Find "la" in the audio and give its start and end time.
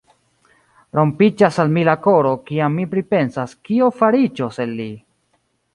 1.89-1.95